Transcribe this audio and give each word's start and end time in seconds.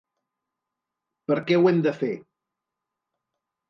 Perquè 1.33 1.61
ho 1.61 1.71
hem 1.75 1.85
de 1.89 1.97
fer. 2.01 2.13